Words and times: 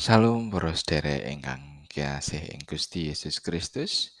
Salam 0.00 0.48
para 0.48 0.72
sedherek 0.72 1.28
ingkang 1.28 1.84
kiyasih 1.84 2.56
ing 2.56 2.64
Gusti 2.64 3.12
Yesus 3.12 3.36
Kristus. 3.36 4.16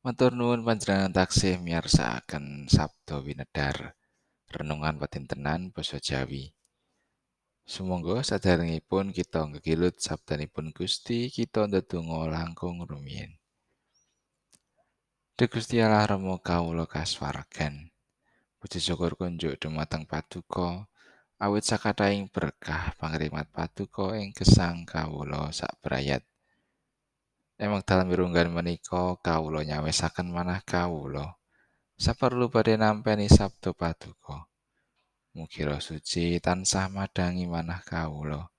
Matur 0.00 0.32
nuwun 0.32 0.64
panjenengan 0.64 1.12
taksih 1.12 1.60
miyarsakaken 1.60 2.72
Sabda 2.72 3.20
Winedhar 3.20 3.92
renungan 4.48 4.96
patintenan 4.96 5.76
basa 5.76 6.00
Jawi. 6.00 6.56
Sumangga 7.68 8.24
sadèrèngipun 8.24 9.12
kita 9.12 9.44
ngegilut 9.52 10.00
sabdanipun 10.00 10.72
Gusti, 10.72 11.28
kita 11.28 11.68
ndedonga 11.68 12.24
langkung 12.32 12.80
rumiyin. 12.80 13.36
Duh 15.36 15.52
Gusti 15.52 15.84
Allah 15.84 16.08
Rama 16.08 16.40
kawula 16.40 16.88
kaswargan. 16.88 17.92
Puji 18.56 18.80
syukur 18.80 19.20
kunjuk 19.20 19.60
dumateng 19.60 20.08
Paduka 20.08 20.88
awit 21.38 21.62
sakathahing 21.62 22.26
berkah 22.28 22.94
pangrimat 22.98 23.46
Paduka 23.50 24.18
ing 24.18 24.34
gesang 24.34 24.82
kawula 24.82 25.54
sabrayat. 25.54 26.26
Ing 27.58 27.74
wekdal 27.74 28.06
mirunggan 28.06 28.50
menika 28.50 29.18
kawula 29.22 29.62
nyawisaken 29.62 30.30
manah 30.30 30.62
kawula 30.66 31.38
saperlu 31.98 32.46
badhe 32.46 32.78
nampi 32.78 33.26
sabda 33.26 33.74
Paduka. 33.74 34.46
Mugi 35.34 35.66
Roh 35.66 35.82
Suci 35.82 36.38
tansah 36.38 36.86
madangi 36.90 37.46
manah 37.46 37.82
kawula. 37.82 38.50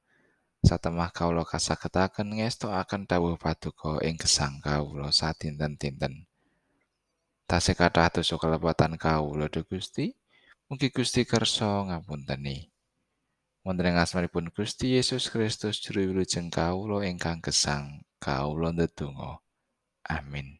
Satemah 0.59 1.11
kawula 1.15 1.47
kasagetaken 1.47 2.39
ngestokaken 2.39 3.07
dawuh 3.07 3.39
Paduka 3.39 4.03
ing 4.03 4.19
gesang 4.19 4.59
kawula 4.59 5.11
sadinten-dinten. 5.11 6.27
Tasih 7.49 7.73
kathah 7.73 8.13
dosa 8.13 8.37
kelepatan 8.37 8.99
kawula 8.99 9.49
Duh 9.49 9.65
Gusti, 9.65 10.13
mugi 10.69 10.93
Gusti 10.93 11.25
kersa 11.25 11.87
ngapunteni. 11.87 12.68
Wonten 13.67 13.91
ing 13.91 13.99
asmanipun 13.99 14.55
Gusti 14.55 14.95
Yesus 14.95 15.27
Kristus 15.27 15.83
juru 15.83 16.15
wilujeng 16.15 16.47
kawula 16.47 17.03
ingkang 17.03 17.43
gesang, 17.43 18.07
kawula 18.23 18.71
ndedonga. 18.71 19.43
Amin. 20.07 20.59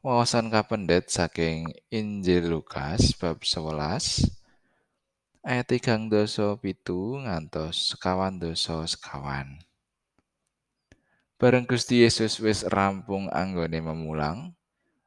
Wawasan 0.00 0.48
kapendet 0.48 1.12
saking 1.12 1.76
Injil 1.92 2.48
Lukas 2.48 3.12
bab 3.16 3.44
11 3.44 4.32
ayat 5.44 5.66
3 5.68 6.08
dosa 6.12 6.56
pitu 6.60 7.20
ngantos 7.20 7.92
sekawan 7.92 8.36
dosa 8.40 8.84
sekawan. 8.88 9.60
Bareng 11.40 11.64
Gusti 11.64 12.04
Yesus 12.04 12.36
wis 12.40 12.68
rampung 12.68 13.32
anggone 13.32 13.80
memulang, 13.80 14.52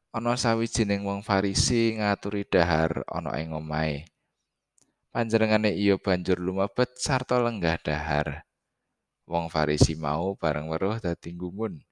ana 0.09 0.33
sawijining 0.33 1.05
wong 1.05 1.21
Farisi 1.21 1.97
ngaturi 1.97 2.45
dahar 2.45 3.05
ana 3.09 3.37
ing 3.37 3.53
omahe. 3.53 4.12
Panjenengane 5.13 5.69
iya 5.77 5.93
banjur 6.01 6.41
lumebet 6.41 6.97
sarta 6.97 7.37
lenggah 7.37 7.77
dahar. 7.77 8.49
Wong 9.29 9.45
Farisi 9.45 9.93
mau 9.93 10.33
bareng 10.33 10.73
weruh 10.73 10.97
dadi 10.97 11.37
gumun. 11.37 11.85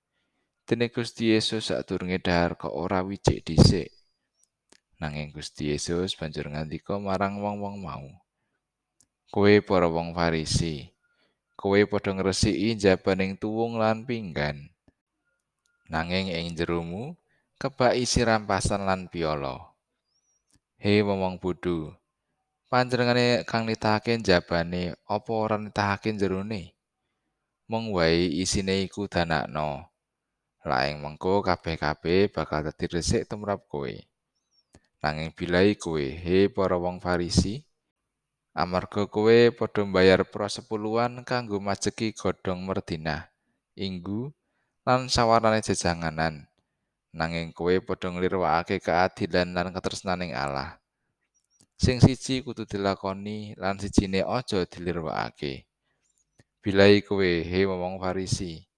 Dene 0.66 0.90
Gusti 0.90 1.30
Yesus 1.30 1.70
sadurunge 1.70 2.18
dahar 2.18 2.58
kok 2.58 2.74
ora 2.74 3.06
wijik 3.06 3.46
dhisik. 3.46 3.94
Nanging 4.98 5.30
Gusti 5.38 5.70
Yesus 5.70 6.18
banjur 6.18 6.50
ngandika 6.50 6.98
marang 6.98 7.38
wong-wong 7.46 7.86
mau. 7.86 8.10
Kowe 9.30 9.54
para 9.62 9.86
wong 9.86 10.18
Farisi, 10.18 10.90
kowe 11.54 11.78
padha 11.86 12.18
ngresiki 12.18 12.74
jabaning 12.74 13.38
tuwung 13.38 13.78
lan 13.78 14.02
pinggan. 14.02 14.74
Nanging 15.94 16.34
ing 16.34 16.58
jeromu 16.58 17.14
kebak 17.62 17.94
isi 18.02 18.26
rampasan 18.26 18.82
lan 18.90 19.14
piala. 19.14 19.78
He 20.82 21.06
wong 21.06 21.38
bodho, 21.38 22.01
panjenengane 22.72 23.44
kang 23.44 23.68
nitahake 23.68 24.16
jabane 24.24 24.96
apa 25.04 25.32
ora 25.36 25.60
nitahake 25.60 26.16
jerone? 26.16 26.72
Mung 27.68 27.92
wae 27.92 28.32
isine 28.32 28.88
iku 28.88 29.12
danakno. 29.12 29.92
Laing 30.64 31.04
mengko 31.04 31.44
kabeh-kabeh 31.44 32.32
bakal 32.32 32.64
dadi 32.72 32.88
resik 32.88 33.28
tumrap 33.28 33.68
kowe. 33.68 33.92
Nanging 35.04 35.36
bilai 35.36 35.76
kowe, 35.76 36.00
he 36.00 36.48
para 36.48 36.78
wong 36.80 37.04
Farisi, 37.04 37.66
amarga 38.56 39.10
kowe 39.10 39.38
padha 39.52 39.82
mbayar 39.84 40.22
pro 40.24 40.46
sepuluhan 40.46 41.26
kanggo 41.28 41.58
majeki 41.58 42.14
godhong 42.14 42.62
merdina, 42.62 43.34
inggu, 43.74 44.30
lan 44.86 45.10
sawarane 45.10 45.60
jejanganan. 45.66 46.46
nanging 47.12 47.52
kowe 47.52 47.76
padha 47.84 48.08
nglirwakake 48.08 48.80
keadilan 48.80 49.52
lan 49.52 49.76
ketresnaning 49.76 50.32
Allah. 50.32 50.81
Sing 51.82 51.98
siji 51.98 52.46
kudu 52.46 52.70
dilakoni 52.70 53.58
lan 53.58 53.82
sijine 53.82 54.22
aja 54.22 54.70
dilirwakake. 54.70 55.66
Bilai 56.62 57.02
kowe 57.02 57.26
he 57.26 57.66
wong 57.66 57.98
Farisi, 57.98 58.70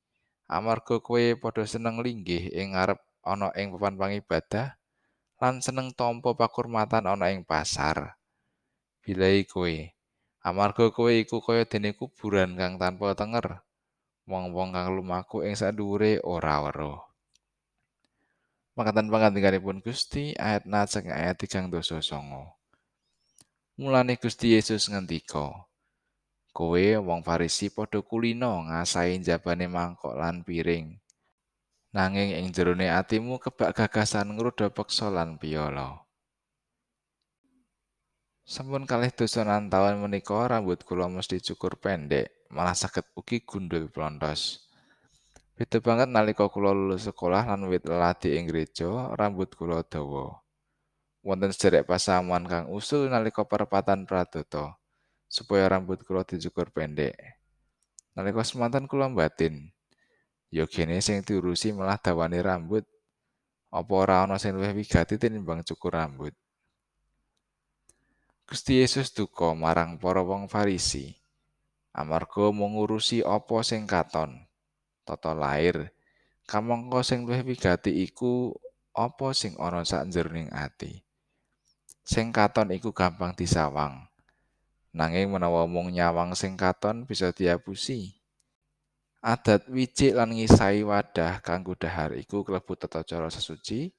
amarga 0.47 1.03
kowe 1.03 1.35
padha 1.35 1.67
seneng 1.67 1.99
linggih 1.99 2.47
ing 2.55 2.71
ngarep 2.71 3.03
ana 3.27 3.51
ing 3.59 3.75
papan 3.75 3.99
pangibadah 3.99 4.79
lan 5.35 5.59
seneng 5.59 5.91
tampa 5.91 6.31
pakurmatan 6.31 7.03
ana 7.03 7.27
ing 7.27 7.43
pasar. 7.43 8.15
Bilai 9.03 9.43
kowe, 9.51 9.75
amarga 10.39 10.87
kowe 10.95 11.11
iku 11.11 11.43
kaya 11.43 11.67
dene 11.67 11.91
kuburan 11.99 12.55
kang 12.55 12.79
tanpa 12.79 13.11
tenger. 13.19 13.67
Wong-wong 14.31 14.71
kang 14.71 14.95
lumaku 14.95 15.43
ing 15.43 15.59
sadhuwure 15.59 16.23
ora 16.23 16.63
weruh. 16.63 17.03
Makaten 18.79 19.11
pangandikaipun 19.11 19.83
Gusti 19.83 20.31
ayat 20.39 20.63
najeng 20.63 21.11
ayat 21.11 21.35
3 21.35 21.67
dosa 21.67 21.99
songo. 21.99 22.62
Mulane 23.73 24.21
Gusti 24.21 24.53
Yesus 24.53 24.85
ngendika, 24.85 25.65
Kowe 26.53 26.85
wong 27.01 27.25
Farisi 27.25 27.73
padha 27.73 28.05
kulino 28.05 28.69
ngasahi 28.69 29.17
jabane 29.25 29.65
mangkok 29.65 30.13
lan 30.13 30.45
piring. 30.45 30.93
Nanging 31.97 32.37
ing 32.37 32.53
jerone 32.53 32.93
atimu 32.93 33.41
kebak 33.41 33.73
gagasan 33.73 34.37
ngruda 34.37 34.69
peksa 34.69 35.09
lan 35.09 35.41
piala. 35.41 36.05
Sampun 38.45 38.85
kalih 38.85 39.09
dosanan 39.09 39.73
taun 39.73 40.05
menika 40.05 40.45
rambut 40.45 40.85
kula 40.85 41.09
mesti 41.09 41.41
cukur 41.41 41.81
pendek, 41.81 42.45
malah 42.53 42.77
saged 42.77 43.09
ugi 43.17 43.41
gundul 43.41 43.89
plontos. 43.89 44.69
Beda 45.57 45.81
banget 45.81 46.13
nalika 46.13 46.45
kula 46.45 46.77
lulus 46.77 47.09
sekolah 47.09 47.49
lan 47.49 47.65
wit 47.65 47.89
leladi 47.89 48.37
ing 48.37 48.45
gereja, 48.45 49.09
rambut 49.17 49.49
kula 49.57 49.81
dawa. 49.81 50.42
Wonten 51.23 51.55
sederek 51.55 51.87
pasamuan 51.87 52.43
kang 52.43 52.67
usul 52.67 53.07
nalika 53.07 53.47
perempatan 53.47 54.03
pradata 54.03 54.75
supaya 55.31 55.71
rambut 55.71 56.03
kula 56.03 56.27
dicukur 56.27 56.67
pendek. 56.75 57.15
Nalika 58.13 58.43
semanten 58.43 58.85
kula 58.91 59.07
batin, 59.07 59.71
yogene 60.51 60.99
sing 60.99 61.23
diurusi 61.23 61.71
malah 61.71 61.95
dawane 61.95 62.43
rambut. 62.43 62.83
Apa 63.73 63.93
ora 63.95 64.27
ana 64.27 64.37
sing 64.37 64.53
luwih 64.53 64.75
wigati 64.75 65.17
tinimbang 65.17 65.65
cukur 65.65 65.95
rambut? 65.97 66.35
Gusti 68.45 68.83
Yesus 68.83 69.09
duka 69.15 69.55
marang 69.57 69.97
para 69.97 70.21
wong 70.21 70.45
Farisi. 70.45 71.17
Amarga 71.95 72.53
mung 72.53 72.77
ngurusi 72.77 73.25
apa 73.25 73.63
sing 73.65 73.89
katon. 73.89 74.43
tata 75.03 75.35
lair 75.35 75.91
kamangka 76.47 77.03
sing 77.03 77.27
luwih 77.27 77.43
wigati 77.43 77.91
iku 78.07 78.55
apa 78.95 79.35
sing 79.35 79.55
ana 79.59 79.83
sakjeroning 79.83 80.47
ati 80.51 81.03
sing 82.03 82.35
katon 82.35 82.69
iku 82.75 82.91
gampang 82.91 83.31
disawang. 83.33 84.05
Nanging 84.93 85.33
menawa 85.33 85.65
mung 85.65 85.89
nyawang 85.89 86.37
sing 86.37 86.53
katon 86.53 87.07
bisa 87.09 87.33
diapusi. 87.33 88.13
Adat 89.23 89.71
wicik 89.71 90.13
lan 90.13 90.35
ngisai 90.35 90.83
wadah 90.83 91.39
kanggo 91.39 91.73
dahar 91.79 92.11
iku 92.19 92.43
klebu 92.43 92.75
tata 92.75 93.07
cara 93.07 93.31
sesuci 93.31 93.89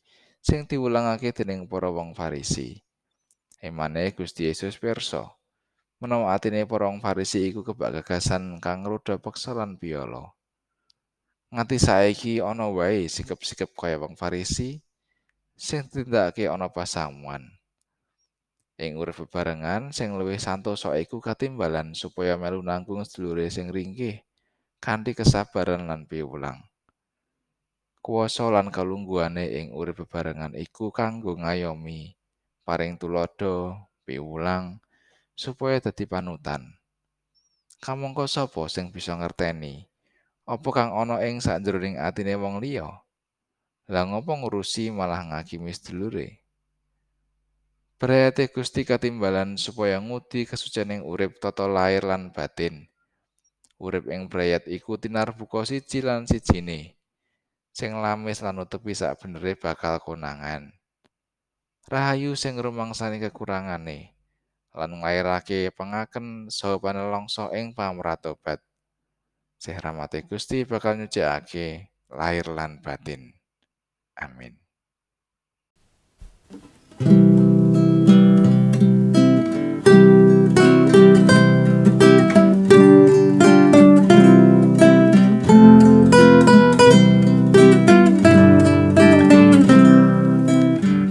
sing 0.45 0.69
diwulangake 0.69 1.33
dening 1.33 1.65
para 1.65 1.89
wong 1.89 2.13
Farisi. 2.13 2.79
Emane 3.59 4.13
Gusti 4.13 4.47
Yesus 4.47 4.77
pirsa. 4.77 5.33
Menawa 5.99 6.37
atine 6.37 6.69
para 6.69 6.87
wong 6.87 7.01
Farisi 7.01 7.49
iku 7.49 7.65
kebak 7.65 8.05
gagasan 8.05 8.61
kang 8.61 8.85
ngruda 8.85 9.17
peksa 9.17 9.57
lan 9.57 9.81
piala 9.81 10.37
nganti 11.55 11.79
saiki 11.79 12.43
ana 12.43 12.67
wae 12.67 13.07
sikep-sikep 13.07 13.79
kaya 13.79 13.95
wong 14.03 14.19
Farisi 14.19 14.83
sing 15.55 15.87
tindakake 15.87 16.51
ana 16.51 16.67
pasamuan. 16.67 17.47
Ing 18.75 18.99
urip 18.99 19.23
bebarengan 19.23 19.95
sing 19.95 20.19
luwih 20.19 20.43
santosa 20.43 20.99
iku 20.99 21.23
katimbalan 21.23 21.95
supaya 21.95 22.35
melu 22.35 22.59
nanggung 22.63 23.07
sedulure 23.07 23.47
sing 23.47 23.71
ringkih 23.71 24.23
kanthi 24.83 25.15
kesabaran 25.15 25.87
lan 25.87 26.11
piwulang. 26.11 26.59
Kuwasa 28.05 28.51
lan 28.51 28.69
kalungguhane 28.75 29.49
ing 29.49 29.73
urip 29.73 30.05
bebarengan 30.05 30.53
iku 30.59 30.91
kanggo 30.91 31.39
ngayomi, 31.39 32.19
paring 32.67 33.01
tulodo, 33.01 33.89
piwulang 34.05 34.83
supaya 35.39 35.81
dadi 35.81 36.05
panutan. 36.05 36.77
Kamangka 37.81 38.29
sapa 38.29 38.69
sing 38.69 38.91
bisa 38.93 39.17
ngerteni 39.17 39.89
apa 40.45 40.69
kang 40.77 40.93
ana 40.93 41.25
ing 41.25 41.41
sakjroning 41.41 41.97
atine 41.97 42.37
wong 42.37 42.61
liya 42.61 43.01
lah 43.89 44.05
ngopo 44.05 44.37
ngurusi 44.37 44.93
malah 44.93 45.25
ngakimi 45.25 45.73
sedulure 45.73 46.44
Berarti 48.05 48.53
Gusti 48.53 48.85
katimbalan 48.85 49.57
supaya 49.57 49.97
ngudi 49.97 50.45
kesucianing 50.45 51.09
urip 51.09 51.41
tata 51.41 51.65
lahir 51.65 52.05
lan 52.05 52.29
batin. 52.37 52.85
urip 53.81 54.13
ing 54.13 54.29
brayat 54.29 54.69
iku 54.69 55.01
tinarbuka 55.01 55.65
siji 55.65 56.05
lan 56.05 56.29
sijine 56.29 57.01
sing 57.73 57.97
lamis 57.97 58.45
lan 58.45 58.61
nutupi 58.61 58.93
sak 58.93 59.25
benere 59.25 59.57
bakal 59.57 60.05
konangan. 60.05 60.69
Rahayu 61.89 62.37
sing 62.37 62.61
rumangsani 62.61 63.25
kekurangane 63.25 64.13
lan 64.77 65.01
nglairake 65.01 65.73
pengaken 65.73 66.53
saha 66.53 66.77
panelongso 66.77 67.57
ing 67.57 67.73
pamratobat 67.73 68.61
rahmate 69.65 70.29
Gusti 70.29 70.69
bakal 70.69 71.01
nyucikake 71.01 71.89
lahir 72.13 72.53
lan 72.53 72.85
batin. 72.85 73.33
Amin 74.21 74.64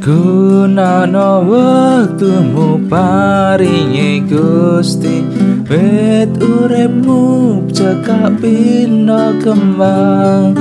Gunana 0.03 1.39
wektumu 1.39 2.75
paringe 2.91 4.19
Gusti. 4.27 5.23
Wit 5.63 6.35
uripmu 6.43 7.63
cekak 7.71 8.35
pina 8.43 9.31
kembang. 9.39 10.59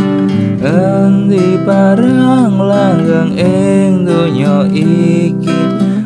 Endi 0.62 1.58
barang 1.58 2.54
langgeng 2.54 3.34
ing 3.34 4.06
donya 4.06 4.62
iki? 4.70 5.58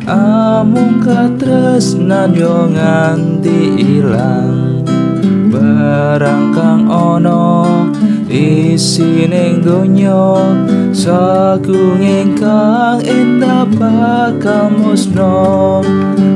Amung 0.09 0.97
katresnan 0.97 2.33
yo 2.33 2.65
nganti 2.73 3.59
ilang. 4.01 4.81
Barang 5.53 6.57
kang 6.57 6.89
ana 6.89 7.26
isining 8.77 9.65
donya 9.65 10.53
sagung 10.93 11.97
ingkang 11.97 13.01
endah 13.01 13.65
bakal 13.73 14.69
musno 14.69 15.81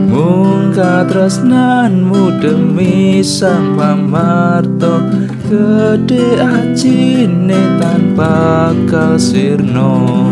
mung 0.10 0.74
katresnanmu 0.74 2.42
demi 2.42 3.22
sang 3.22 3.78
pamarto 3.78 5.06
gede 5.46 6.42
ajine 6.42 7.78
tanpa 7.78 8.74
kasirno 8.90 10.26